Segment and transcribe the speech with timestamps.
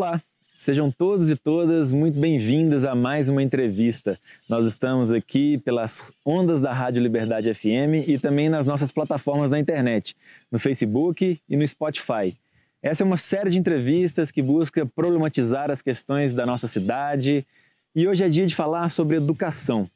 [0.00, 0.18] Olá,
[0.56, 4.18] sejam todos e todas muito bem-vindas a mais uma entrevista.
[4.48, 9.60] Nós estamos aqui pelas ondas da Rádio Liberdade FM e também nas nossas plataformas na
[9.60, 10.16] internet,
[10.50, 12.34] no Facebook e no Spotify.
[12.82, 17.46] Essa é uma série de entrevistas que busca problematizar as questões da nossa cidade
[17.94, 19.86] e hoje é dia de falar sobre educação.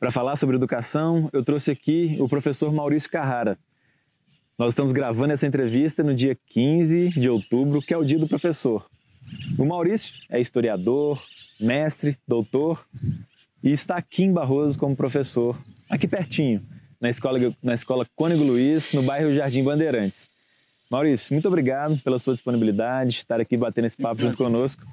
[0.00, 3.58] Para falar sobre educação, eu trouxe aqui o professor Maurício Carrara.
[4.58, 8.26] Nós estamos gravando essa entrevista no dia 15 de outubro, que é o dia do
[8.26, 8.86] professor.
[9.58, 11.22] O Maurício é historiador,
[11.60, 12.86] mestre, doutor
[13.62, 16.62] e está aqui em Barroso como professor, aqui pertinho,
[17.00, 20.28] na escola, na escola Cônego Luiz, no bairro Jardim Bandeirantes.
[20.90, 24.86] Maurício, muito obrigado pela sua disponibilidade, estar aqui batendo esse papo junto conosco.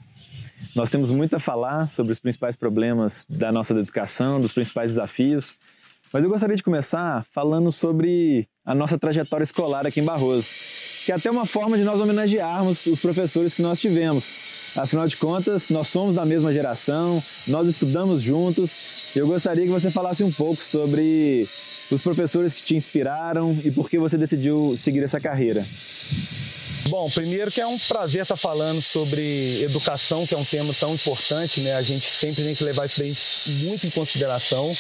[0.73, 5.58] Nós temos muito a falar sobre os principais problemas da nossa educação, dos principais desafios,
[6.13, 10.48] mas eu gostaria de começar falando sobre a nossa trajetória escolar aqui em Barroso,
[11.05, 14.73] que é até uma forma de nós homenagearmos os professores que nós tivemos.
[14.78, 19.12] Afinal de contas, nós somos da mesma geração, nós estudamos juntos.
[19.16, 21.48] Eu gostaria que você falasse um pouco sobre
[21.92, 25.66] os professores que te inspiraram e por que você decidiu seguir essa carreira.
[26.92, 30.94] Bom, primeiro que é um prazer estar falando sobre educação, que é um tema tão
[30.94, 31.75] importante, né?
[31.75, 33.14] A gente sempre tem que levar isso daí
[33.70, 34.73] muito em consideração.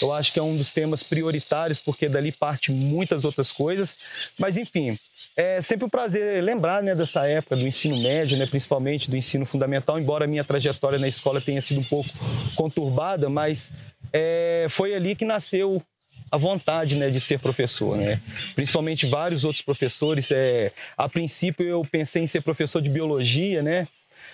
[0.00, 3.98] Eu acho que é um dos temas prioritários, porque dali parte muitas outras coisas.
[4.38, 4.98] Mas, enfim,
[5.36, 9.44] é sempre um prazer lembrar né, dessa época do ensino médio, né, principalmente do ensino
[9.44, 12.08] fundamental, embora a minha trajetória na escola tenha sido um pouco
[12.56, 13.70] conturbada, mas
[14.10, 15.82] é, foi ali que nasceu
[16.30, 18.20] a vontade né, de ser professor, né?
[18.54, 20.30] Principalmente vários outros professores.
[20.30, 23.88] É, a princípio eu pensei em ser professor de biologia, né?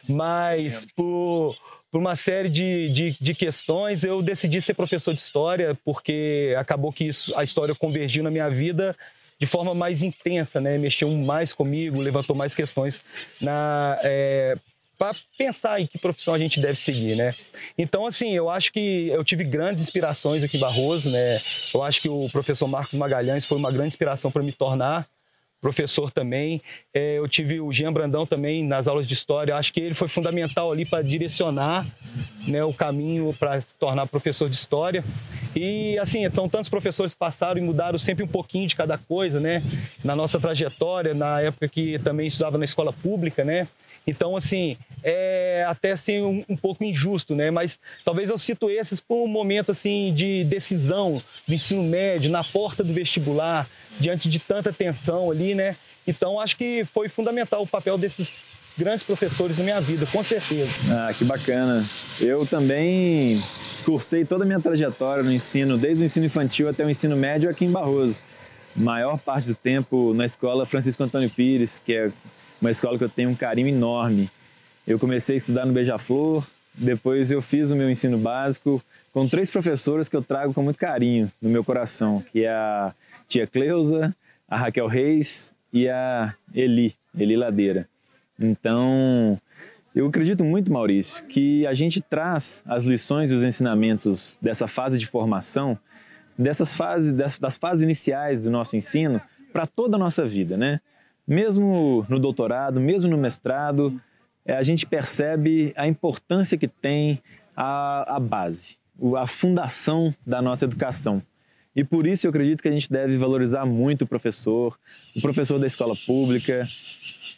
[0.09, 1.57] Mas por,
[1.91, 6.93] por uma série de, de, de, questões eu decidi ser professor de história porque acabou
[6.93, 8.97] que isso, a história convergiu na minha vida
[9.39, 10.79] de forma mais intensa, né?
[10.79, 13.01] Mexeu mais comigo, levantou mais questões
[13.41, 14.57] na é,
[14.99, 17.33] para pensar em que profissão a gente deve seguir, né?
[17.77, 21.41] Então, assim, eu acho que eu tive grandes inspirações aqui em Barroso, né?
[21.73, 25.07] Eu acho que o professor Marcos Magalhães foi uma grande inspiração para me tornar
[25.65, 26.61] professor também.
[26.93, 29.53] É, eu tive o Jean Brandão também nas aulas de história.
[29.53, 31.87] Eu acho que ele foi fundamental ali para direcionar
[32.47, 35.03] né, o caminho para se tornar professor de história.
[35.57, 39.63] E assim, então tantos professores passaram e mudaram sempre um pouquinho de cada coisa, né?
[40.05, 43.67] Na nossa trajetória, na época que também estudava na escola pública, né?
[44.07, 47.51] Então, assim, é até assim, um, um, pouco injusto, né?
[47.51, 52.45] Mas talvez eu cito esses por um momento assim de decisão do ensino médio, na
[52.45, 55.77] porta do vestibular, diante de tanta tensão ali, né?
[56.07, 58.39] Então, acho que foi fundamental o papel desses
[58.77, 60.71] grandes professores na minha vida, com certeza.
[60.91, 61.85] Ah, que bacana.
[62.21, 63.43] Eu também
[63.85, 67.49] cursei toda a minha trajetória no ensino, desde o ensino infantil até o ensino médio
[67.49, 68.23] aqui em Barroso.
[68.75, 72.11] Maior parte do tempo na escola Francisco Antônio Pires, que é
[72.65, 74.31] uma escola que eu tenho um carinho enorme.
[74.87, 78.83] Eu comecei a estudar no Beija-Flor, depois eu fiz o meu ensino básico
[79.13, 82.95] com três professoras que eu trago com muito carinho no meu coração, que é a
[83.29, 84.17] tia Cleusa,
[84.49, 87.87] a Raquel Reis e a Eli, Eli Ladeira.
[88.41, 89.39] Então,
[89.95, 94.99] eu acredito muito, Maurício, que a gente traz as lições e os ensinamentos dessa fase
[94.99, 95.79] de formação,
[96.37, 99.21] dessas fases, das fases iniciais do nosso ensino,
[99.53, 100.81] para toda a nossa vida, né?
[101.27, 104.01] Mesmo no doutorado, mesmo no mestrado,
[104.45, 107.21] é, a gente percebe a importância que tem
[107.57, 108.77] a, a base,
[109.17, 111.23] a fundação da nossa educação.
[111.77, 114.79] E por isso eu acredito que a gente deve valorizar muito o professor,
[115.17, 116.69] o professor da escola pública.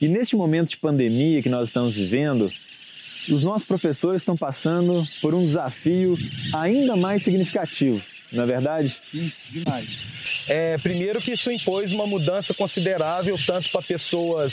[0.01, 2.51] E neste momento de pandemia que nós estamos vivendo,
[3.31, 6.19] os nossos professores estão passando por um desafio
[6.55, 8.97] ainda mais significativo, não é verdade?
[9.11, 10.26] Sim, demais.
[10.49, 14.53] É, primeiro que isso impôs uma mudança considerável tanto para pessoas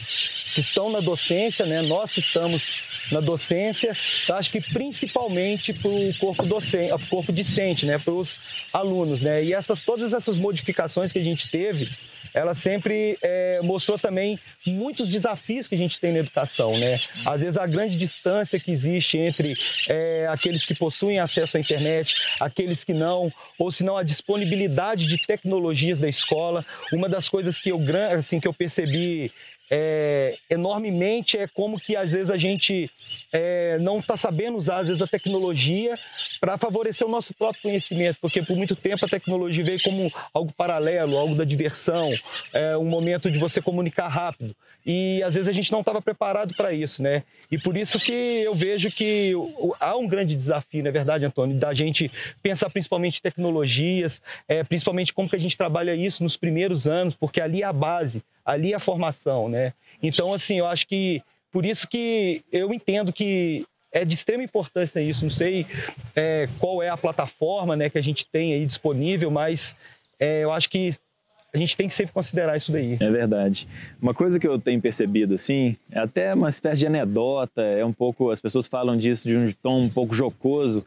[0.53, 1.81] que estão na docência, né?
[1.81, 7.97] nós que estamos na docência, acho que principalmente para o corpo docente, corpo discente, né?
[7.97, 8.39] para os
[8.71, 9.21] alunos.
[9.21, 9.43] Né?
[9.43, 11.89] E essas, todas essas modificações que a gente teve,
[12.33, 16.99] ela sempre é, mostrou também muitos desafios que a gente tem na educação, né?
[17.25, 19.53] Às vezes a grande distância que existe entre
[19.89, 25.07] é, aqueles que possuem acesso à internet, aqueles que não, ou se não a disponibilidade
[25.07, 26.65] de tecnologias da escola.
[26.91, 27.79] Uma das coisas que eu,
[28.17, 29.31] assim, que eu percebi
[29.75, 32.91] é, enormemente é como que às vezes a gente
[33.31, 35.95] é, não está sabendo usar às vezes a tecnologia
[36.39, 40.53] para favorecer o nosso próprio conhecimento, porque por muito tempo a tecnologia veio como algo
[40.53, 42.13] paralelo, algo da diversão,
[42.53, 44.55] é, um momento de você comunicar rápido
[44.85, 47.23] e às vezes a gente não estava preparado para isso, né?
[47.49, 49.33] E por isso que eu vejo que
[49.79, 52.11] há um grande desafio, na é verdade, Antônio, da gente
[52.41, 57.39] pensar principalmente tecnologias, é, principalmente como que a gente trabalha isso nos primeiros anos, porque
[57.39, 59.73] ali é a base, ali a formação, né?
[60.01, 64.99] Então, assim, eu acho que por isso que eu entendo que é de extrema importância
[64.99, 65.23] isso.
[65.23, 65.67] Não sei
[66.15, 69.75] é, qual é a plataforma né, que a gente tem aí disponível, mas
[70.19, 70.91] é, eu acho que
[71.53, 72.97] a gente tem que sempre considerar isso daí.
[72.99, 73.67] É verdade.
[74.01, 77.93] Uma coisa que eu tenho percebido, assim, é até uma espécie de anedota, é um
[77.93, 80.83] pouco, as pessoas falam disso de um tom um pouco jocoso,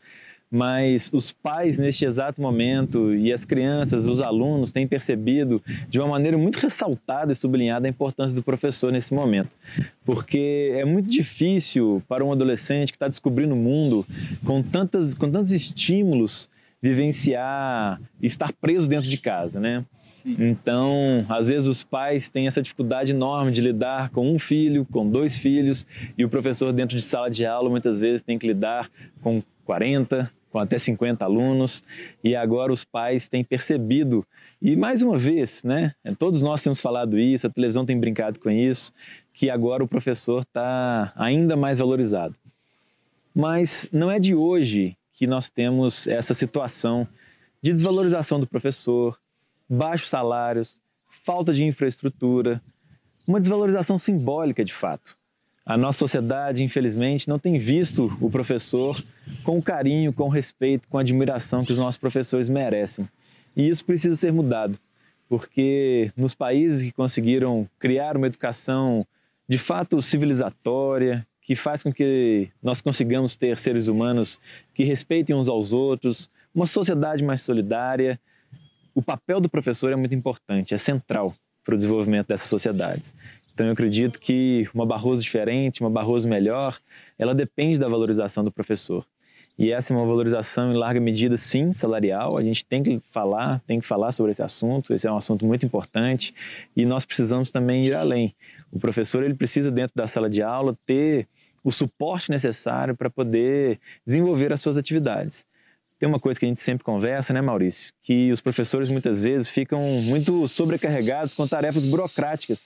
[0.50, 6.08] mas os pais neste exato momento e as crianças, os alunos têm percebido de uma
[6.08, 9.56] maneira muito ressaltada e sublinhada a importância do professor nesse momento,
[10.04, 14.06] porque é muito difícil para um adolescente que está descobrindo o mundo
[14.44, 16.48] com tantas, com tantos estímulos
[16.86, 19.84] vivenciar estar preso dentro de casa, né?
[20.24, 25.08] Então, às vezes os pais têm essa dificuldade enorme de lidar com um filho, com
[25.08, 25.86] dois filhos,
[26.18, 28.90] e o professor dentro de sala de aula muitas vezes tem que lidar
[29.22, 31.84] com 40, com até 50 alunos,
[32.24, 34.26] e agora os pais têm percebido,
[34.60, 38.50] e mais uma vez, né, todos nós temos falado isso, a televisão tem brincado com
[38.50, 38.92] isso,
[39.32, 42.34] que agora o professor está ainda mais valorizado.
[43.32, 47.08] Mas não é de hoje que nós temos essa situação
[47.62, 49.18] de desvalorização do professor,
[49.68, 52.62] baixos salários, falta de infraestrutura,
[53.26, 55.16] uma desvalorização simbólica de fato.
[55.64, 59.02] A nossa sociedade, infelizmente, não tem visto o professor
[59.42, 63.08] com o carinho, com o respeito, com a admiração que os nossos professores merecem.
[63.56, 64.78] E isso precisa ser mudado,
[65.28, 69.04] porque nos países que conseguiram criar uma educação
[69.48, 74.38] de fato civilizatória, que faz com que nós consigamos ter seres humanos
[74.76, 78.20] que respeitem uns aos outros, uma sociedade mais solidária,
[78.94, 81.34] o papel do professor é muito importante, é central
[81.64, 83.16] para o desenvolvimento dessas sociedades.
[83.54, 86.78] Então eu acredito que uma Barroso diferente, uma Barroso melhor,
[87.18, 89.06] ela depende da valorização do professor.
[89.58, 92.36] E essa é uma valorização em larga medida, sim, salarial.
[92.36, 94.92] A gente tem que falar, tem que falar sobre esse assunto.
[94.92, 96.34] Esse é um assunto muito importante
[96.76, 98.34] e nós precisamos também ir além.
[98.70, 101.26] O professor ele precisa dentro da sala de aula ter
[101.66, 105.44] o suporte necessário para poder desenvolver as suas atividades.
[105.98, 107.92] Tem uma coisa que a gente sempre conversa, né, Maurício?
[108.04, 112.58] Que os professores muitas vezes ficam muito sobrecarregados com tarefas burocráticas.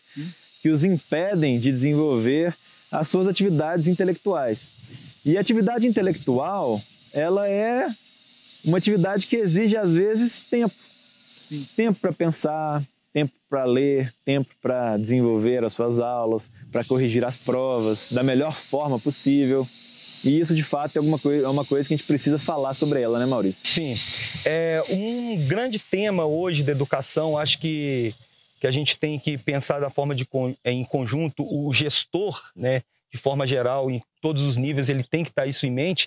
[0.61, 2.55] Que os impedem de desenvolver
[2.93, 4.69] as suas atividades intelectuais.
[5.25, 6.79] E a atividade intelectual,
[7.11, 7.89] ela é
[8.63, 10.75] uma atividade que exige às vezes tempo.
[11.49, 11.67] Sim.
[11.75, 17.37] Tempo para pensar, tempo para ler, tempo para desenvolver as suas aulas, para corrigir as
[17.37, 19.67] provas da melhor forma possível.
[20.25, 22.75] E isso, de fato, é, alguma coisa, é uma coisa que a gente precisa falar
[22.75, 23.67] sobre ela, né, Maurício?
[23.67, 23.95] Sim.
[24.45, 28.15] É um grande tema hoje da educação, acho que
[28.61, 30.29] que a gente tem que pensar da forma de
[30.63, 35.25] é, em conjunto o gestor, né, de forma geral, em todos os níveis, ele tem
[35.25, 36.07] que estar isso em mente,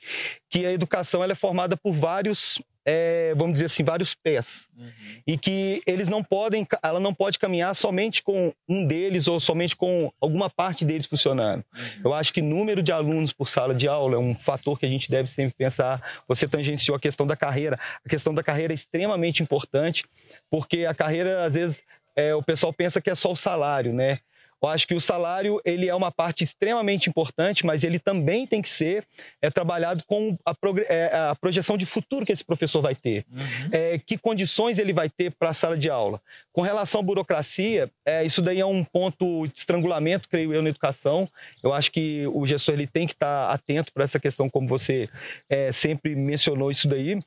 [0.49, 4.67] que a educação ela é formada por vários, é, vamos dizer assim, vários pés.
[4.77, 4.89] Uhum.
[5.25, 9.75] E que eles não podem, ela não pode caminhar somente com um deles ou somente
[9.75, 11.63] com alguma parte deles funcionando.
[11.73, 12.01] Uhum.
[12.05, 14.89] Eu acho que número de alunos por sala de aula é um fator que a
[14.89, 16.01] gente deve sempre pensar.
[16.27, 17.79] Você tangenciou a questão da carreira.
[18.05, 20.03] A questão da carreira é extremamente importante,
[20.49, 21.83] porque a carreira, às vezes,
[22.15, 24.19] é, o pessoal pensa que é só o salário, né?
[24.63, 28.61] Eu acho que o salário ele é uma parte extremamente importante, mas ele também tem
[28.61, 29.05] que ser
[29.41, 30.55] é, trabalhado com a,
[30.87, 33.25] é, a, projeção de futuro que esse professor vai ter.
[33.29, 33.69] Uhum.
[33.73, 36.21] É, que condições ele vai ter para a sala de aula.
[36.53, 40.69] Com relação à burocracia, é, isso daí é um ponto de estrangulamento, creio eu, na
[40.69, 41.27] educação.
[41.61, 45.09] Eu acho que o gestor ele tem que estar atento para essa questão, como você
[45.49, 47.21] é, sempre mencionou isso daí.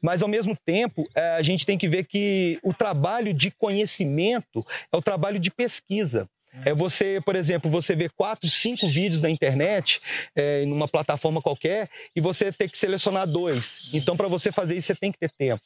[0.00, 4.64] Mas, ao mesmo tempo, é, a gente tem que ver que o trabalho de conhecimento
[4.90, 6.26] é o trabalho de pesquisa.
[6.64, 10.00] É você, por exemplo, você ver quatro, cinco vídeos na internet,
[10.34, 13.88] é, em uma plataforma qualquer, e você ter que selecionar dois.
[13.92, 15.62] Então, para você fazer isso, você tem que ter tempo.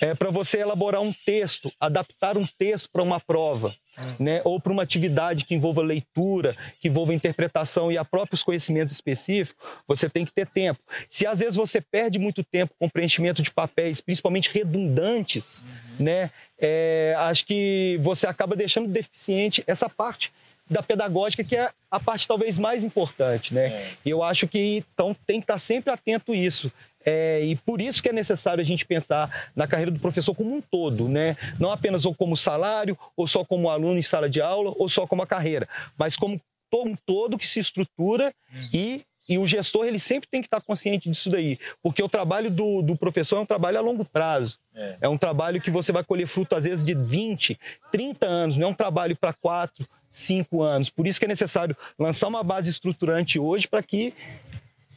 [0.00, 3.74] É, é para você elaborar um texto, adaptar um texto para uma prova.
[4.16, 4.40] Né?
[4.44, 9.60] ou para uma atividade que envolva leitura, que envolva interpretação e a próprios conhecimentos específicos,
[9.88, 10.78] você tem que ter tempo.
[11.10, 16.04] Se às vezes você perde muito tempo com preenchimento de papéis, principalmente redundantes, uhum.
[16.04, 16.30] né?
[16.58, 20.32] É, acho que você acaba deixando deficiente essa parte
[20.68, 23.66] da pedagógica, que é a parte talvez mais importante, né?
[23.66, 23.90] É.
[24.04, 26.70] E eu acho que então tem que estar sempre atento a isso.
[27.04, 30.54] É, e por isso que é necessário a gente pensar na carreira do professor como
[30.54, 31.36] um todo, né?
[31.58, 35.06] Não apenas ou como salário, ou só como aluno em sala de aula, ou só
[35.06, 36.40] como a carreira, mas como
[36.74, 38.68] um todo que se estrutura uhum.
[38.74, 42.50] e e o gestor ele sempre tem que estar consciente disso daí, porque o trabalho
[42.50, 44.58] do, do professor é um trabalho a longo prazo.
[44.74, 44.96] É.
[45.02, 45.08] é.
[45.08, 47.58] um trabalho que você vai colher fruto às vezes de 20,
[47.90, 50.88] 30 anos, não é um trabalho para 4, 5 anos.
[50.88, 54.14] Por isso que é necessário lançar uma base estruturante hoje para que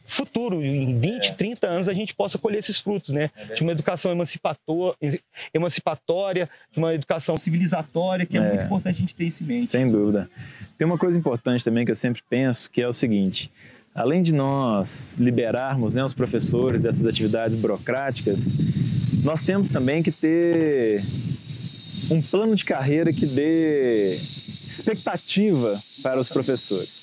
[0.06, 1.34] futuro, em 20, é.
[1.34, 3.30] 30 anos, a gente possa colher esses frutos, né?
[3.36, 9.00] É de uma educação emancipatória, de uma educação civilizatória, que é, é, muito importante a
[9.00, 9.66] gente ter isso em mente.
[9.68, 10.28] Sem dúvida.
[10.76, 13.50] Tem uma coisa importante também que eu sempre penso, que é o seguinte:
[13.94, 18.54] além de nós liberarmos né, os professores dessas atividades burocráticas,
[19.22, 21.04] nós temos também que ter
[22.10, 24.14] um plano de carreira que dê
[24.66, 27.02] expectativa para os professores.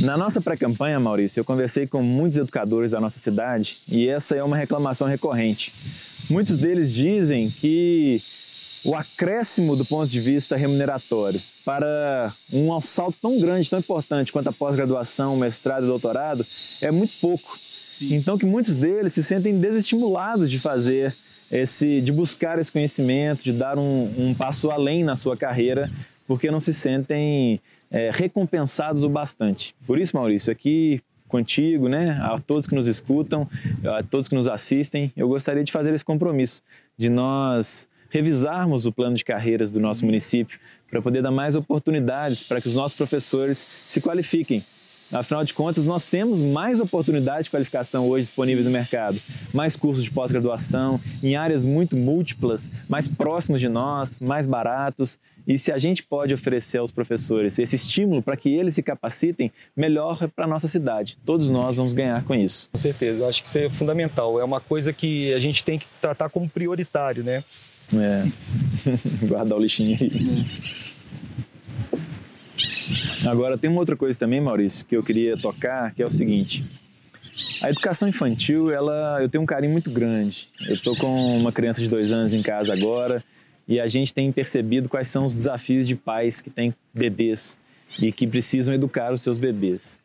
[0.00, 4.42] Na nossa pré-campanha, Maurício, eu conversei com muitos educadores da nossa cidade e essa é
[4.42, 5.72] uma reclamação recorrente.
[6.30, 8.22] Muitos deles dizem que
[8.84, 14.48] o acréscimo do ponto de vista remuneratório para um salto tão grande, tão importante quanto
[14.48, 16.46] a pós-graduação, mestrado e doutorado
[16.80, 17.58] é muito pouco.
[17.58, 18.14] Sim.
[18.14, 21.14] Então que muitos deles se sentem desestimulados de fazer
[21.50, 25.90] esse, de buscar esse conhecimento, de dar um, um passo além na sua carreira,
[26.26, 27.60] porque não se sentem
[27.90, 29.74] é, recompensados o bastante.
[29.86, 33.48] Por isso, Maurício, aqui contigo, né, a todos que nos escutam,
[33.84, 36.62] a todos que nos assistem, eu gostaria de fazer esse compromisso
[36.98, 40.58] de nós revisarmos o plano de carreiras do nosso município
[40.90, 44.62] para poder dar mais oportunidades para que os nossos professores se qualifiquem
[45.12, 49.18] Afinal de contas, nós temos mais oportunidades de qualificação hoje disponíveis no mercado,
[49.52, 55.18] mais cursos de pós-graduação em áreas muito múltiplas, mais próximos de nós, mais baratos.
[55.48, 59.50] E se a gente pode oferecer aos professores esse estímulo para que eles se capacitem,
[59.76, 61.18] melhor para a nossa cidade.
[61.24, 62.68] Todos nós vamos ganhar com isso.
[62.70, 64.38] Com certeza, eu acho que isso é fundamental.
[64.38, 67.42] É uma coisa que a gente tem que tratar como prioritário, né?
[67.94, 68.28] É.
[69.26, 70.10] Guardar o lixinho aí.
[73.26, 76.64] Agora, tem uma outra coisa também, Maurício, que eu queria tocar, que é o seguinte.
[77.62, 80.48] A educação infantil, ela, eu tenho um carinho muito grande.
[80.66, 83.22] Eu estou com uma criança de dois anos em casa agora
[83.68, 87.58] e a gente tem percebido quais são os desafios de pais que têm bebês
[88.00, 90.00] e que precisam educar os seus bebês.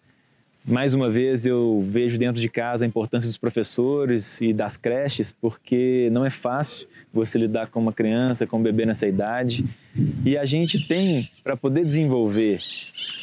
[0.67, 5.31] Mais uma vez, eu vejo dentro de casa a importância dos professores e das creches,
[5.31, 9.63] porque não é fácil você lidar com uma criança, com um bebê nessa idade.
[10.25, 12.59] E a gente tem, para poder desenvolver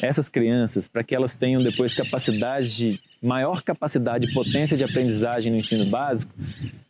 [0.01, 5.51] essas crianças, para que elas tenham depois capacidade de, maior capacidade e potência de aprendizagem
[5.51, 6.33] no ensino básico,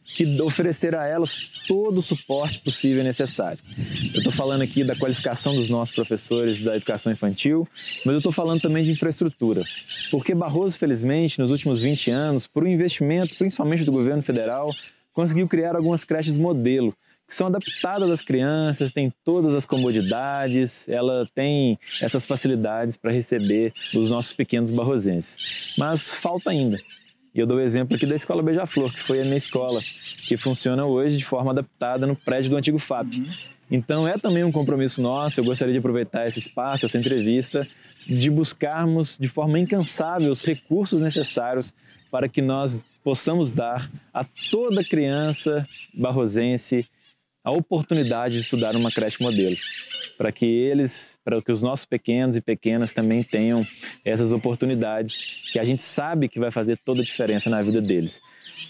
[0.06, 3.60] que oferecer a elas todo o suporte possível e necessário.
[4.14, 7.68] Eu estou falando aqui da qualificação dos nossos professores da educação infantil,
[8.06, 9.64] mas eu estou falando também de infraestrutura.
[10.12, 14.70] Porque Barroso, felizmente, nos últimos 20 anos, por um investimento, principalmente do governo federal,
[15.14, 16.94] conseguiu criar algumas creches modelo,
[17.28, 23.74] que são adaptadas às crianças, têm todas as comodidades, ela tem essas facilidades para receber
[23.96, 25.74] os nossos pequenos barrosenses.
[25.78, 26.78] Mas falta ainda.
[27.34, 29.80] E eu dou o exemplo aqui da Escola Beija-Flor, que foi a minha escola,
[30.28, 33.08] que funciona hoje de forma adaptada no prédio do antigo FAP.
[33.72, 37.66] Então é também um compromisso nosso, eu gostaria de aproveitar esse espaço, essa entrevista,
[38.06, 41.74] de buscarmos de forma incansável os recursos necessários
[42.12, 46.86] para que nós possamos dar a toda criança barrosense
[47.44, 49.56] a oportunidade de estudar uma creche modelo,
[50.18, 53.66] para que eles, para que os nossos pequenos e pequenas também tenham
[54.06, 58.22] essas oportunidades que a gente sabe que vai fazer toda a diferença na vida deles.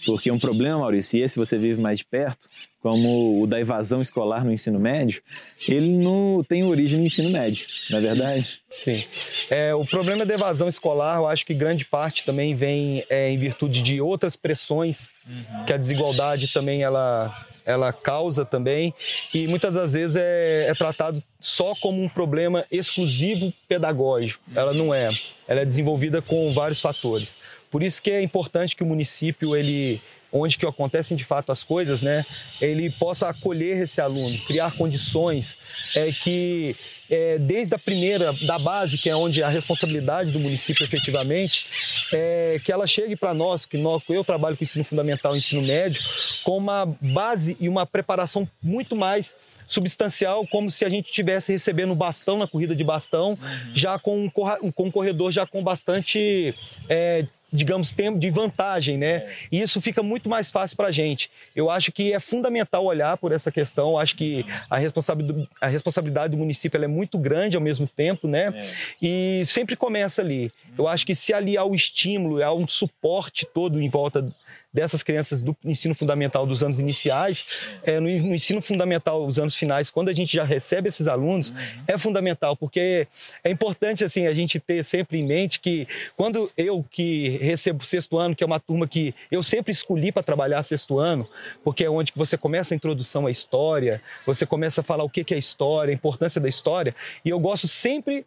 [0.06, 2.50] Porque um problema, Maurício, e esse você vive mais de perto,
[2.80, 5.22] como o da evasão escolar no ensino médio,
[5.68, 8.62] ele não tem origem no ensino médio, não é verdade?
[8.72, 9.04] Sim.
[9.50, 13.38] É, o problema da evasão escolar, eu acho que grande parte também vem é, em
[13.38, 15.66] virtude de outras pressões uhum.
[15.66, 17.34] que a desigualdade também ela
[17.66, 18.94] ela causa também
[19.34, 24.44] e muitas das vezes é, é, tratado só como um problema exclusivo pedagógico.
[24.56, 25.10] Ela não é.
[25.48, 27.38] Ela é desenvolvida com vários fatores.
[27.72, 30.02] Por isso que é importante que o município ele
[30.34, 32.26] onde que acontecem de fato as coisas, né,
[32.60, 35.58] ele possa acolher esse aluno, criar condições
[35.96, 36.76] é, que
[37.10, 41.68] é, desde a primeira, da base, que é onde a responsabilidade do município efetivamente,
[42.12, 45.62] é, que ela chegue para nós, que nós, eu trabalho com ensino fundamental e ensino
[45.62, 46.02] médio,
[46.44, 49.36] com uma base e uma preparação muito mais
[49.68, 53.72] substancial, como se a gente estivesse recebendo bastão na corrida de bastão, uhum.
[53.76, 56.54] já com um, com um corredor já com bastante
[56.90, 59.12] é, digamos, tempo de vantagem, né?
[59.12, 59.36] É.
[59.52, 61.30] E isso fica muito mais fácil para a gente.
[61.56, 63.92] Eu acho que é fundamental olhar por essa questão.
[63.92, 68.28] Eu acho que a responsabilidade, a responsabilidade do município é muito grande ao mesmo tempo,
[68.28, 68.52] né?
[68.56, 68.74] É.
[69.02, 70.52] E sempre começa ali.
[70.78, 74.26] Eu acho que se aliar o estímulo, há um suporte todo em volta
[74.74, 77.46] dessas crianças do ensino fundamental dos anos iniciais,
[77.84, 81.50] é, no, no, ensino fundamental dos anos finais, quando a gente já recebe esses alunos,
[81.50, 81.56] uhum.
[81.88, 83.08] é fundamental, porque
[83.44, 85.88] é importante assim a gente ter sempre em mente que
[86.18, 90.24] quando eu que recebo sexto ano, que é uma turma que eu sempre escolhi para
[90.24, 91.28] trabalhar sexto ano,
[91.64, 95.10] porque é onde que você começa a introdução à história, você começa a falar o
[95.10, 98.26] que é história, a importância da história, e eu gosto sempre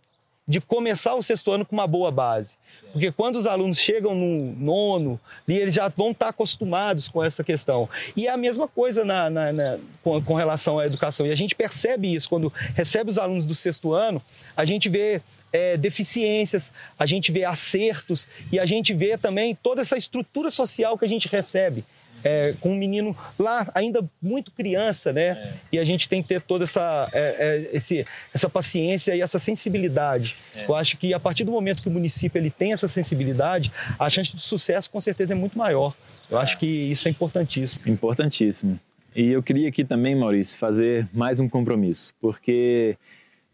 [0.48, 2.56] de começar o sexto ano com uma boa base.
[2.92, 7.88] Porque quando os alunos chegam no nono, eles já vão estar acostumados com essa questão.
[8.14, 11.26] E é a mesma coisa na, na, na, com, com, relação à educação.
[11.26, 14.22] E a gente percebe isso quando recebe os alunos do sexto ano,
[14.56, 15.20] a gente vê
[15.52, 20.96] é, deficiências, a gente vê acertos e a gente vê também toda essa estrutura social
[20.96, 21.84] que a gente recebe
[22.26, 25.28] é, com um menino lá ainda muito criança, né?
[25.28, 25.54] É.
[25.72, 28.04] E a gente tem que ter toda essa, é, é esse,
[28.34, 30.34] essa paciência e essa sensibilidade.
[30.52, 30.64] É.
[30.68, 34.10] Eu acho que a partir do momento que o município ele tem essa sensibilidade, a
[34.10, 35.94] chance de sucesso com certeza é muito maior.
[36.28, 37.82] Eu acho que isso é importantíssimo.
[37.86, 38.80] Importantíssimo.
[39.14, 42.96] E eu queria aqui também, Maurício, fazer mais um compromisso, porque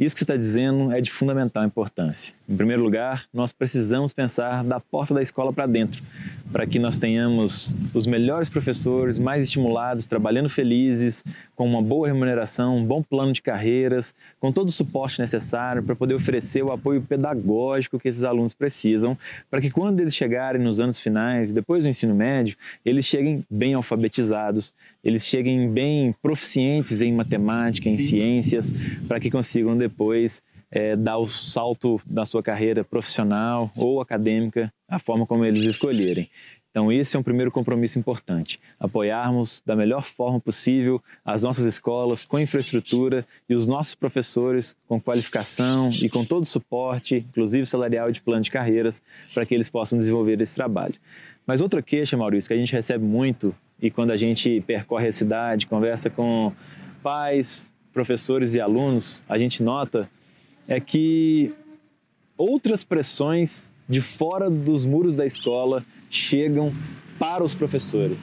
[0.00, 2.34] isso que você está dizendo é de fundamental importância.
[2.52, 6.02] Em primeiro lugar, nós precisamos pensar da porta da escola para dentro,
[6.52, 11.24] para que nós tenhamos os melhores professores, mais estimulados, trabalhando felizes,
[11.56, 15.96] com uma boa remuneração, um bom plano de carreiras, com todo o suporte necessário para
[15.96, 19.16] poder oferecer o apoio pedagógico que esses alunos precisam,
[19.50, 22.54] para que quando eles chegarem nos anos finais, depois do ensino médio,
[22.84, 28.08] eles cheguem bem alfabetizados, eles cheguem bem proficientes em matemática, em Sim.
[28.08, 28.74] ciências,
[29.08, 34.98] para que consigam depois é, dar o salto na sua carreira profissional ou acadêmica, a
[34.98, 36.30] forma como eles escolherem.
[36.70, 42.24] Então, esse é um primeiro compromisso importante: apoiarmos da melhor forma possível as nossas escolas
[42.24, 48.08] com infraestrutura e os nossos professores com qualificação e com todo o suporte, inclusive salarial
[48.08, 49.02] e de plano de carreiras,
[49.34, 50.94] para que eles possam desenvolver esse trabalho.
[51.46, 55.12] Mas outra queixa, Maurício, que a gente recebe muito e quando a gente percorre a
[55.12, 56.52] cidade, conversa com
[57.02, 60.08] pais, professores e alunos, a gente nota
[60.66, 61.52] é que
[62.36, 66.72] outras pressões de fora dos muros da escola chegam
[67.18, 68.18] para os professores.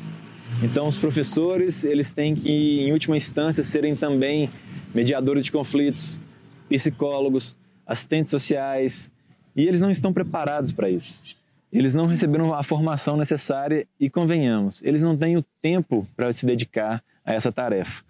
[0.64, 4.50] Então, os professores eles têm que, em última instância, serem também
[4.94, 6.20] mediadores de conflitos,
[6.68, 9.12] psicólogos, assistentes sociais,
[9.56, 11.24] e eles não estão preparados para isso.
[11.72, 16.46] Eles não receberam a formação necessária e, convenhamos, eles não têm o tempo para se
[16.46, 18.04] dedicar a essa tarefa.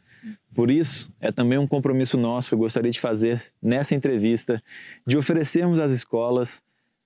[0.54, 4.62] Por isso, é também um compromisso nosso que eu gostaria de fazer nessa entrevista,
[5.06, 6.64] de oferecermos às escolas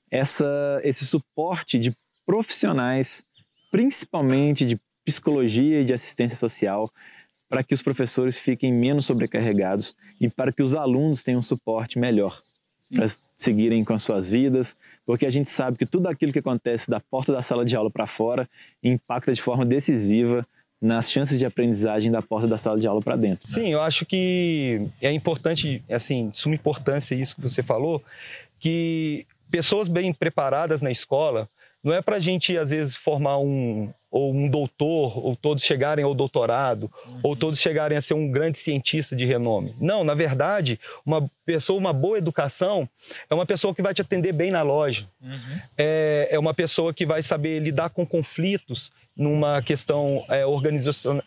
[0.10, 1.96] essa, esse suporte de
[2.26, 3.26] profissionais,
[3.72, 6.90] principalmente de psicologia e de assistência social,
[7.50, 12.00] para que os professores fiquem menos sobrecarregados e para que os alunos tenham um suporte
[12.00, 12.40] melhor
[12.94, 16.90] para seguirem com as suas vidas, porque a gente sabe que tudo aquilo que acontece
[16.90, 18.50] da porta da sala de aula para fora
[18.82, 20.48] impacta de forma decisiva
[20.84, 23.48] nas chances de aprendizagem da porta da sala de aula para dentro.
[23.48, 28.04] Sim, eu acho que é importante, assim, suma importância isso que você falou,
[28.60, 31.48] que pessoas bem preparadas na escola,
[31.82, 36.06] não é para a gente, às vezes, formar um, ou um doutor, ou todos chegarem
[36.06, 37.20] ao doutorado, uhum.
[37.24, 39.74] ou todos chegarem a ser um grande cientista de renome.
[39.82, 42.88] Não, na verdade, uma pessoa, uma boa educação,
[43.28, 45.08] é uma pessoa que vai te atender bem na loja.
[45.20, 45.60] Uhum.
[45.76, 50.44] É, é uma pessoa que vai saber lidar com conflitos numa questão é,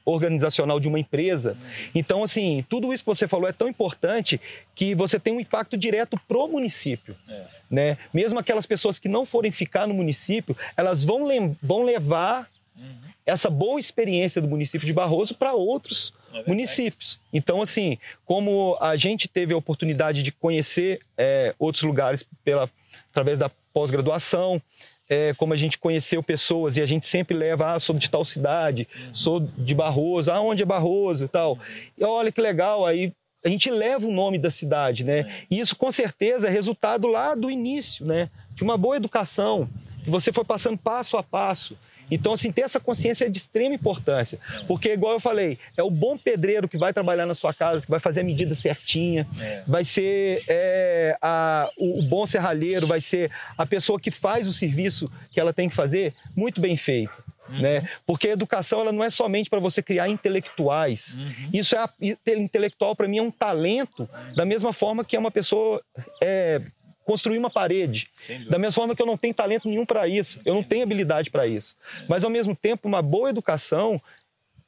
[0.04, 1.52] organizacional de uma empresa.
[1.60, 1.90] Uhum.
[1.92, 4.40] Então, assim, tudo isso que você falou é tão importante
[4.76, 7.16] que você tem um impacto direto pro município.
[7.28, 7.46] É.
[7.68, 7.98] Né?
[8.14, 12.94] Mesmo aquelas pessoas que não forem ficar no município, elas vão, vão levar uhum.
[13.24, 17.18] essa boa experiência do município de Barroso para outros é municípios.
[17.32, 22.70] Então, assim, como a gente teve a oportunidade de conhecer é, outros lugares pela,
[23.10, 24.60] através da pós-graduação,
[25.08, 28.24] é, como a gente conheceu pessoas e a gente sempre leva, ah, sou de tal
[28.24, 29.14] cidade, uhum.
[29.14, 31.58] sou de Barroso, aonde é Barroso e tal.
[31.96, 33.12] E olha que legal, aí
[33.44, 35.20] a gente leva o nome da cidade, né?
[35.20, 35.42] É.
[35.50, 38.28] E isso com certeza é resultado lá do início, né?
[38.50, 39.68] De uma boa educação,
[40.02, 41.78] que você foi passando passo a passo.
[42.10, 44.38] Então, assim, ter essa consciência é de extrema importância.
[44.66, 47.90] Porque, igual eu falei, é o bom pedreiro que vai trabalhar na sua casa, que
[47.90, 49.62] vai fazer a medida certinha, é.
[49.66, 54.52] vai ser é, a, o, o, bom serralheiro, vai ser a pessoa que faz o
[54.52, 57.24] serviço que ela tem que fazer muito bem feito.
[57.48, 57.60] Uhum.
[57.60, 57.88] Né?
[58.04, 61.16] Porque a educação ela não é somente para você criar intelectuais.
[61.16, 61.50] Uhum.
[61.52, 65.80] Isso é intelectual para mim é um talento, da mesma forma que é uma pessoa
[66.20, 66.60] é,
[67.06, 68.10] construir uma parede.
[68.50, 71.30] Da mesma forma que eu não tenho talento nenhum para isso, eu não tenho habilidade
[71.30, 71.76] para isso.
[72.08, 74.02] Mas ao mesmo tempo, uma boa educação,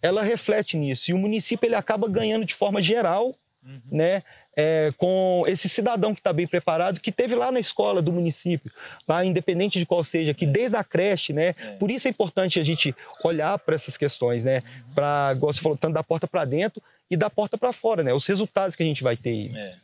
[0.01, 1.11] ela reflete nisso.
[1.11, 3.81] E o município ele acaba ganhando de forma geral, uhum.
[3.91, 4.23] né?
[4.61, 8.73] É, com esse cidadão que está bem preparado, que teve lá na escola do município,
[9.07, 11.55] lá independente de qual seja, que desde a creche, né?
[11.61, 11.77] É.
[11.79, 14.63] Por isso é importante a gente olhar para essas questões, né?
[14.65, 14.95] Uhum.
[14.95, 18.13] Para, igual você falou, tanto da porta para dentro e da porta para fora, né?
[18.13, 19.53] Os resultados que a gente vai ter aí.
[19.57, 19.75] É.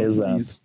[0.00, 0.60] Exato.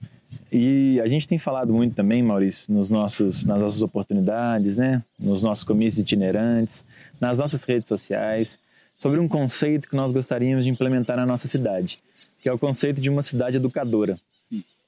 [0.51, 5.01] E a gente tem falado muito também, Maurício, nos nossos, nas nossas oportunidades, né?
[5.17, 6.85] nos nossos comícios itinerantes,
[7.21, 8.59] nas nossas redes sociais,
[8.97, 11.99] sobre um conceito que nós gostaríamos de implementar na nossa cidade,
[12.41, 14.19] que é o conceito de uma cidade educadora.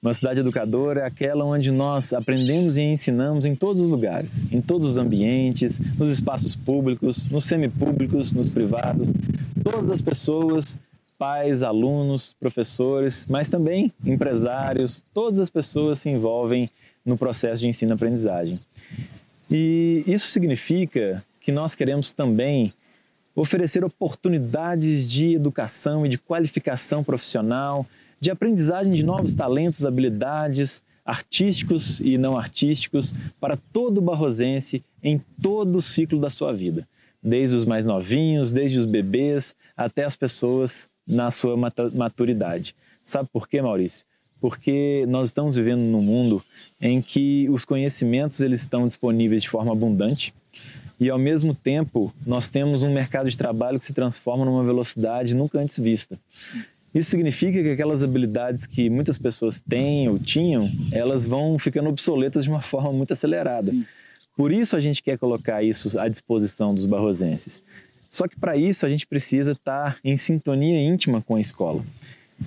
[0.01, 4.61] Uma cidade educadora é aquela onde nós aprendemos e ensinamos em todos os lugares, em
[4.61, 9.13] todos os ambientes, nos espaços públicos, nos semipúblicos, nos privados.
[9.63, 10.77] Todas as pessoas,
[11.23, 16.69] pais, alunos, professores, mas também empresários, todas as pessoas se envolvem
[17.05, 18.59] no processo de ensino-aprendizagem.
[19.49, 22.73] E isso significa que nós queremos também
[23.33, 27.85] oferecer oportunidades de educação e de qualificação profissional
[28.19, 35.77] de aprendizagem de novos talentos, habilidades artísticos e não artísticos para todo barrosense em todo
[35.77, 36.85] o ciclo da sua vida,
[37.23, 41.55] desde os mais novinhos, desde os bebês até as pessoas na sua
[41.93, 42.75] maturidade.
[43.03, 44.05] Sabe por quê, Maurício?
[44.39, 46.43] Porque nós estamos vivendo num mundo
[46.81, 50.33] em que os conhecimentos eles estão disponíveis de forma abundante
[50.99, 55.33] e ao mesmo tempo nós temos um mercado de trabalho que se transforma numa velocidade
[55.33, 56.19] nunca antes vista.
[56.93, 62.43] Isso significa que aquelas habilidades que muitas pessoas têm ou tinham, elas vão ficando obsoletas
[62.43, 63.71] de uma forma muito acelerada.
[63.71, 63.85] Sim.
[64.35, 67.63] Por isso a gente quer colocar isso à disposição dos barrosenses.
[68.13, 71.83] Só que para isso a gente precisa estar em sintonia íntima com a escola.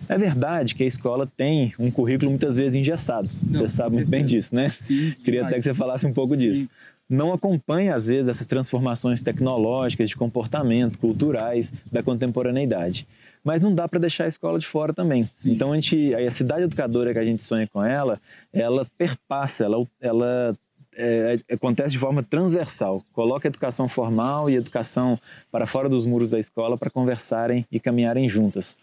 [0.09, 3.29] É verdade que a escola tem um currículo muitas vezes engessado.
[3.43, 4.73] Não, você sabe muito bem disso, né?
[4.79, 6.63] Sim, Queria até que você falasse um pouco disso.
[6.63, 6.69] Sim.
[7.11, 13.05] Não acompanha, às vezes, essas transformações tecnológicas, de comportamento, culturais da contemporaneidade
[13.47, 15.31] mas não dá para deixar a escola de fora também.
[15.37, 15.53] Sim.
[15.53, 18.21] Então a gente, a cidade educadora que a gente sonha com ela,
[18.53, 20.57] ela perpassa, ela, ela
[20.97, 23.05] é, acontece de forma transversal.
[23.13, 25.19] Coloca a educação formal e a educação
[25.51, 28.77] para fora dos muros da escola para conversarem e caminharem juntas.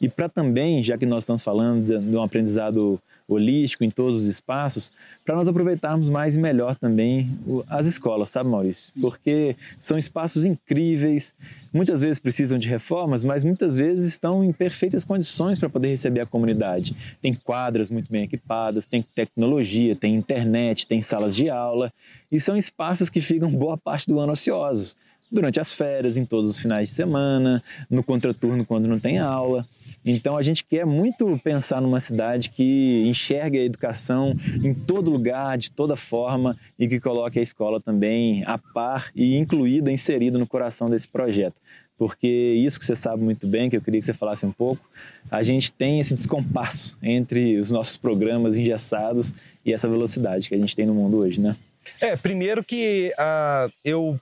[0.00, 4.24] E para também, já que nós estamos falando de, um aprendizado holístico em todos os
[4.24, 4.90] espaços,
[5.24, 7.30] para nós aproveitarmos mais e melhor também
[7.68, 8.92] as escolas, sabe, Maurício?
[9.00, 11.34] Porque são espaços incríveis,
[11.72, 16.20] muitas vezes precisam de reformas, mas muitas vezes estão em perfeitas condições para poder receber
[16.20, 16.96] a comunidade.
[17.22, 21.92] Tem quadras muito bem equipadas, tem tecnologia, tem internet, tem salas de aula,
[22.32, 24.96] e são espaços que ficam boa parte do ano ociosos
[25.30, 29.64] durante as férias, em todos os finais de semana, no contraturno quando não tem aula.
[30.04, 35.58] Então a gente quer muito pensar numa cidade que enxergue a educação em todo lugar,
[35.58, 40.46] de toda forma e que coloque a escola também a par e incluída, inserida no
[40.46, 41.56] coração desse projeto.
[41.98, 44.82] Porque isso que você sabe muito bem, que eu queria que você falasse um pouco,
[45.30, 49.34] a gente tem esse descompasso entre os nossos programas engessados
[49.66, 51.54] e essa velocidade que a gente tem no mundo hoje, né?
[52.00, 54.18] É, primeiro que uh, eu,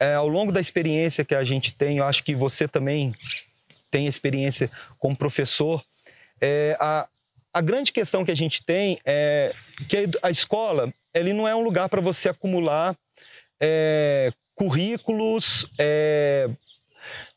[0.00, 3.14] é, ao longo da experiência que a gente tem, eu acho que você também
[3.92, 5.84] tem experiência como professor,
[6.40, 7.06] é, a,
[7.52, 9.54] a grande questão que a gente tem é
[9.88, 12.96] que a escola ele não é um lugar para você acumular
[13.60, 16.48] é, currículos, é,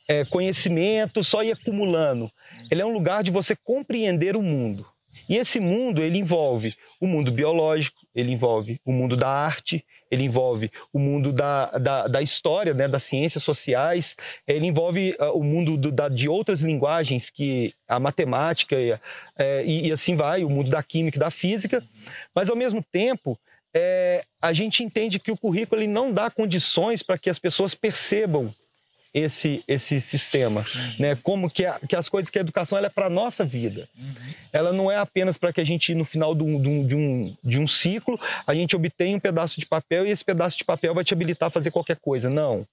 [0.08, 2.32] é, conhecimento, só ir acumulando.
[2.72, 4.88] Ele é um lugar de você compreender o mundo.
[5.28, 10.24] E esse mundo ele envolve o mundo biológico, ele envolve o mundo da arte, ele
[10.24, 14.16] envolve o mundo da, da, da história, né, das ciências sociais,
[14.48, 18.98] ele envolve uh, o mundo do, da, de outras linguagens, que a matemática e,
[19.38, 21.84] é, e, e, assim vai, o mundo da química e da física,
[22.34, 23.38] mas ao mesmo tempo
[23.74, 27.76] é, a gente entende que o currículo ele não dá condições para que as pessoas
[27.76, 28.54] percebam
[29.16, 30.96] esse, esse sistema, uhum.
[31.00, 31.16] né?
[31.24, 33.88] Como que, a, que as coisas que a educação ela é para nossa vida.
[33.98, 34.14] Uhum.
[34.52, 37.58] Ela não é apenas para que a gente no final de um, de, um, de
[37.62, 41.06] um ciclo a gente obtenha um pedaço de papel e esse pedaço de papel vai
[41.06, 42.30] te habilitar a fazer qualquer coisa.
[42.30, 42.68] Não.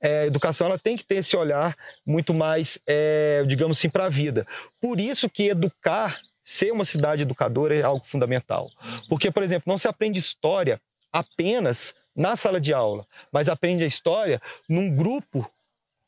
[0.00, 4.06] É, a educação ela tem que ter esse olhar muito mais, é, digamos assim, para
[4.06, 4.44] a vida.
[4.80, 8.68] Por isso que educar ser uma cidade educadora é algo fundamental.
[8.82, 9.00] Uhum.
[9.08, 10.80] Porque, por exemplo, não se aprende história
[11.12, 15.48] apenas na sala de aula, mas aprende a história num grupo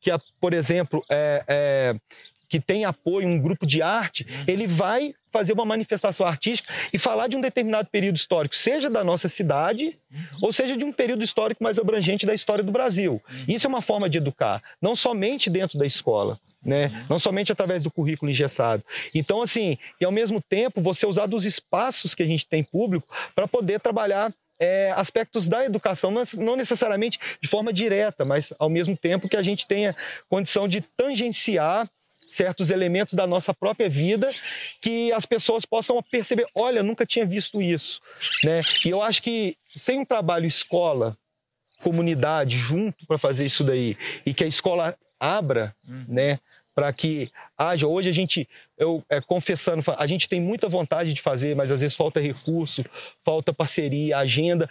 [0.07, 1.97] que, por exemplo, é, é,
[2.49, 4.45] que tem apoio, um grupo de arte, uhum.
[4.47, 9.03] ele vai fazer uma manifestação artística e falar de um determinado período histórico, seja da
[9.03, 10.21] nossa cidade, uhum.
[10.43, 13.21] ou seja de um período histórico mais abrangente da história do Brasil.
[13.29, 13.45] Uhum.
[13.49, 16.39] Isso é uma forma de educar, não somente dentro da escola.
[16.65, 17.07] Né?
[17.09, 18.83] Não somente através do currículo engessado.
[19.15, 23.07] Então, assim, e ao mesmo tempo, você usar dos espaços que a gente tem público
[23.37, 28.97] para poder trabalhar é, aspectos da educação, não necessariamente de forma direta, mas ao mesmo
[28.97, 29.95] tempo que a gente tenha
[30.29, 31.89] condição de tangenciar
[32.29, 34.31] certos elementos da nossa própria vida
[34.81, 38.01] que as pessoas possam perceber, olha, nunca tinha visto isso,
[38.43, 38.61] né?
[38.85, 41.17] E eu acho que sem um trabalho escola,
[41.83, 46.05] comunidade junto para fazer isso daí e que a escola abra, uhum.
[46.09, 46.39] né,
[46.77, 47.87] para que haja.
[47.87, 51.81] Hoje a gente, eu é, confessando, a gente tem muita vontade de fazer, mas às
[51.81, 52.85] vezes falta recurso,
[53.25, 54.69] falta parceria, agenda.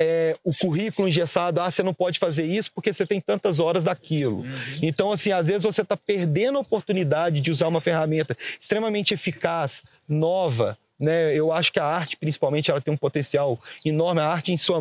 [0.00, 3.82] É, o currículo engessado, ah, você não pode fazer isso porque você tem tantas horas
[3.82, 4.42] daquilo.
[4.42, 4.78] Uhum.
[4.80, 9.82] Então, assim, às vezes você está perdendo a oportunidade de usar uma ferramenta extremamente eficaz,
[10.08, 11.34] nova, né?
[11.34, 14.20] Eu acho que a arte, principalmente, ela tem um potencial enorme.
[14.20, 14.80] A arte em sua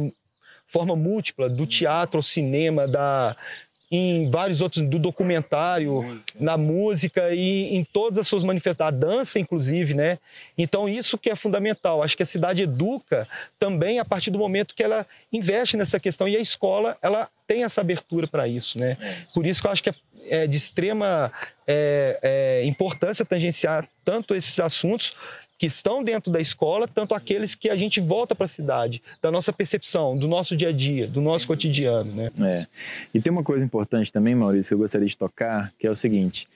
[0.68, 3.36] forma múltipla, do teatro ao cinema, da
[3.90, 6.34] em vários outros do documentário, música.
[6.40, 10.20] na música e em todas as suas manifestações, a dança inclusive, né?
[10.58, 12.04] Então isso que é fundamental.
[12.04, 16.28] Acho que a cidade educa também a partir do momento que ela investe nessa questão
[16.28, 18.98] e a escola ela tem essa abertura para isso, né?
[19.00, 19.18] É.
[19.34, 19.96] Por isso que eu acho que é
[20.30, 21.32] é de extrema
[21.66, 25.16] é, é, importância tangenciar tanto esses assuntos
[25.58, 29.32] que estão dentro da escola, tanto aqueles que a gente volta para a cidade, da
[29.32, 32.14] nossa percepção, do nosso dia a dia, do nosso cotidiano.
[32.14, 32.32] Né?
[32.40, 32.68] É.
[33.14, 35.96] E tem uma coisa importante também, Maurício, que eu gostaria de tocar, que é o
[35.96, 36.48] seguinte: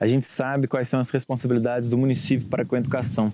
[0.00, 3.32] a gente sabe quais são as responsabilidades do município para com a educação.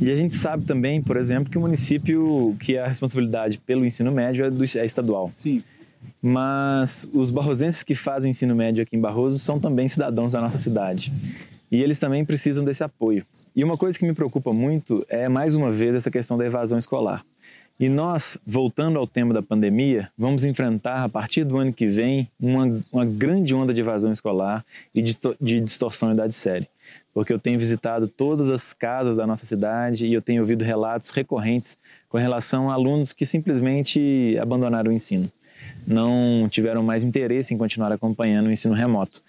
[0.00, 4.12] E a gente sabe também, por exemplo, que o município, que a responsabilidade pelo ensino
[4.12, 5.30] médio é, do, é estadual.
[5.34, 5.62] Sim.
[6.22, 10.58] Mas os barrosenses que fazem ensino médio aqui em Barroso são também cidadãos da nossa
[10.58, 11.10] cidade.
[11.70, 13.24] E eles também precisam desse apoio.
[13.56, 16.76] E uma coisa que me preocupa muito é, mais uma vez, essa questão da evasão
[16.76, 17.24] escolar.
[17.80, 22.30] E nós, voltando ao tema da pandemia, vamos enfrentar a partir do ano que vem
[22.38, 24.62] uma, uma grande onda de evasão escolar
[24.94, 26.68] e de, distorção em idade série.
[27.14, 31.08] Porque eu tenho visitado todas as casas da nossa cidade e eu tenho ouvido relatos
[31.08, 31.78] recorrentes
[32.10, 35.32] com relação a alunos que simplesmente abandonaram o ensino.
[35.86, 39.22] Não tiveram mais interesse em continuar acompanhando o ensino remoto.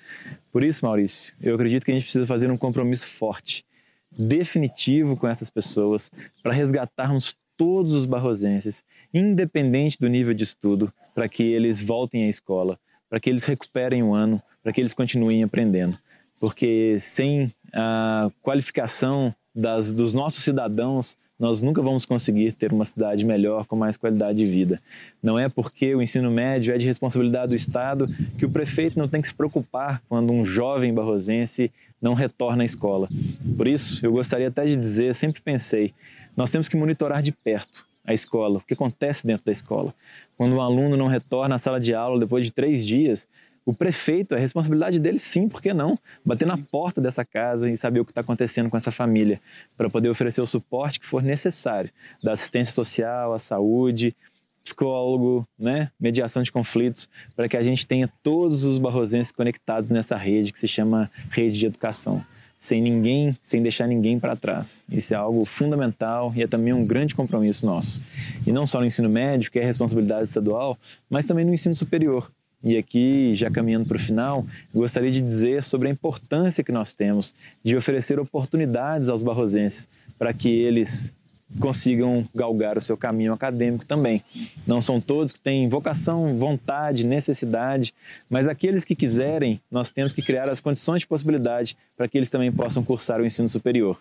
[0.52, 3.66] Por isso, Maurício, eu acredito que a gente precisa fazer um compromisso forte
[4.18, 11.28] definitivo com essas pessoas para resgatarmos todos os barrosenses, independente do nível de estudo, para
[11.28, 15.44] que eles voltem à escola, para que eles recuperem o ano, para que eles continuem
[15.44, 15.98] aprendendo.
[16.40, 23.24] Porque sem a qualificação das, dos nossos cidadãos, nós nunca vamos conseguir ter uma cidade
[23.24, 24.82] melhor, com mais qualidade de vida.
[25.22, 29.08] Não é porque o ensino médio é de responsabilidade do Estado que o prefeito não
[29.08, 31.72] tem que se preocupar quando um jovem barrosense
[32.02, 33.08] não retorna à escola.
[33.56, 35.94] Por isso, eu gostaria até de dizer, sempre pensei,
[36.36, 39.94] nós temos que monitorar de perto a escola, o que acontece dentro da escola.
[40.38, 43.28] Quando um aluno não retorna à sala de aula depois de três dias,
[43.68, 46.00] o prefeito, a responsabilidade dele sim, por que não?
[46.24, 49.42] Bater na porta dessa casa e saber o que está acontecendo com essa família,
[49.78, 51.92] para poder oferecer o suporte que for necessário,
[52.24, 54.16] da assistência social, à saúde,
[54.64, 55.92] psicólogo, né?
[56.00, 60.60] mediação de conflitos, para que a gente tenha todos os barrosenses conectados nessa rede que
[60.62, 62.24] se chama rede de educação,
[62.58, 64.86] sem ninguém, sem deixar ninguém para trás.
[64.90, 68.02] Isso é algo fundamental e é também um grande compromisso nosso.
[68.48, 70.78] E não só no ensino médio, que é responsabilidade estadual,
[71.10, 72.32] mas também no ensino superior.
[72.64, 76.94] E aqui, já caminhando para o final, gostaria de dizer sobre a importância que nós
[76.94, 81.14] temos de oferecer oportunidades aos barrosenses para que eles
[81.60, 84.22] consigam galgar o seu caminho acadêmico também.
[84.68, 87.94] Não são todos que têm vocação, vontade, necessidade,
[88.30, 92.30] mas aqueles que quiserem, nós temos que criar as condições de possibilidade para que eles
[92.30, 93.98] também possam cursar o ensino superior.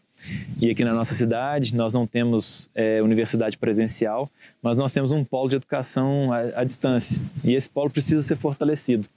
[0.60, 4.30] E aqui na nossa cidade, nós não temos é, universidade presencial,
[4.62, 7.20] mas nós temos um polo de educação à, à distância.
[7.44, 9.08] E esse polo precisa ser fortalecido.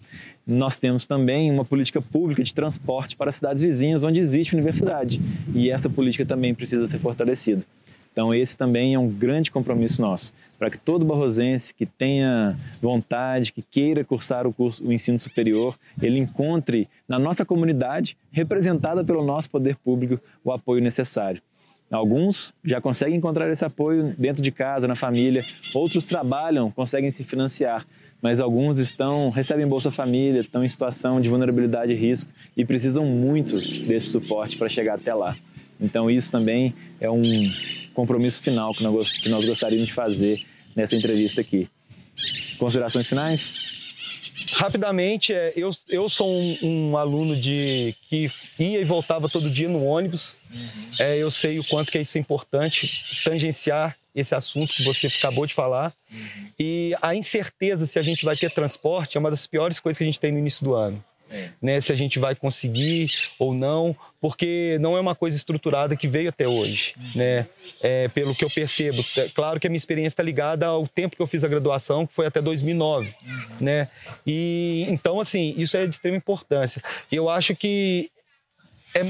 [0.46, 5.22] Nós temos também uma política pública de transporte para cidades vizinhas onde existe universidade.
[5.54, 7.64] E essa política também precisa ser fortalecida.
[8.12, 13.54] Então, esse também é um grande compromisso nosso, para que todo barrosense que tenha vontade,
[13.54, 19.24] que queira cursar o, curso, o ensino superior, ele encontre na nossa comunidade, representada pelo
[19.24, 21.42] nosso poder público, o apoio necessário.
[21.92, 25.44] Alguns já conseguem encontrar esse apoio dentro de casa, na família,
[25.74, 27.86] outros trabalham, conseguem se financiar,
[28.22, 33.06] mas alguns estão recebem Bolsa Família, estão em situação de vulnerabilidade e risco e precisam
[33.06, 35.36] muito desse suporte para chegar até lá.
[35.82, 37.24] Então isso também é um
[38.00, 41.68] compromisso final que nós, que nós gostaríamos de fazer nessa entrevista aqui.
[42.58, 43.80] Considerações finais?
[44.54, 49.68] Rapidamente, é, eu, eu sou um, um, aluno de que ia e voltava todo dia
[49.68, 50.38] no ônibus.
[50.52, 50.90] Uhum.
[51.00, 55.08] É, eu sei o quanto que é isso é importante, tangenciar esse assunto que você
[55.08, 55.94] acabou de falar.
[56.12, 56.48] Uhum.
[56.58, 60.04] E a incerteza se a gente vai ter transporte é uma das piores coisas que
[60.04, 61.04] a gente tem no início do ano.
[61.30, 61.50] É.
[61.62, 66.08] Né, se a gente vai conseguir ou não, porque não é uma coisa estruturada que
[66.08, 67.12] veio até hoje, uhum.
[67.16, 67.48] né?
[67.82, 69.04] É, pelo que eu percebo.
[69.18, 72.08] É, claro que a minha experiência está ligada ao tempo que eu fiz a graduação,
[72.08, 73.46] que foi até 2009, uhum.
[73.62, 73.88] né?
[74.26, 76.82] E então assim isso é de extrema importância.
[77.12, 78.10] Eu acho que
[78.94, 79.02] é,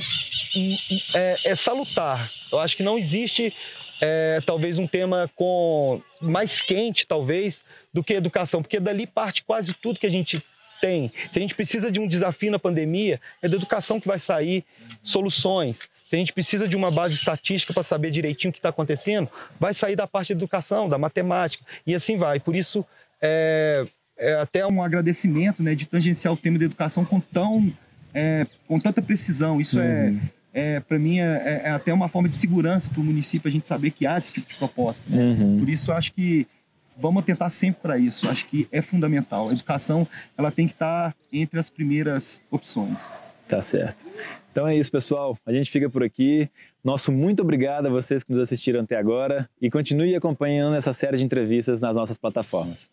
[1.15, 2.29] é, é salutar.
[2.51, 3.53] Eu acho que não existe
[4.01, 9.73] é, talvez um tema com mais quente, talvez, do que educação, porque dali parte quase
[9.73, 10.43] tudo que a gente
[10.79, 11.11] tem.
[11.31, 14.63] Se a gente precisa de um desafio na pandemia, é da educação que vai sair
[15.03, 15.89] soluções.
[16.05, 19.29] Se a gente precisa de uma base estatística para saber direitinho o que está acontecendo,
[19.59, 22.39] vai sair da parte da educação, da matemática, e assim vai.
[22.39, 22.85] Por isso,
[23.21, 23.85] é,
[24.17, 27.71] é até um agradecimento né, de tangenciar o tema da educação com, tão,
[28.13, 29.61] é, com tanta precisão.
[29.61, 30.19] Isso é, uhum.
[30.23, 33.51] é é, para mim, é, é, até uma forma de segurança para o município a
[33.51, 35.09] gente saber que há esse tipo de proposta.
[35.09, 35.21] Né?
[35.21, 35.59] Uhum.
[35.59, 36.47] Por isso, acho que
[36.99, 38.29] vamos tentar sempre para isso.
[38.29, 39.49] Acho que é fundamental.
[39.49, 40.07] A educação
[40.37, 43.11] ela tem que estar tá entre as primeiras opções.
[43.47, 44.05] Tá certo.
[44.51, 45.37] Então é isso, pessoal.
[45.45, 46.49] A gente fica por aqui.
[46.83, 51.17] Nosso muito obrigado a vocês que nos assistiram até agora e continue acompanhando essa série
[51.17, 52.89] de entrevistas nas nossas plataformas.